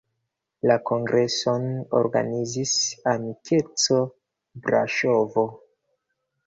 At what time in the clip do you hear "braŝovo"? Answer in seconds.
4.67-5.49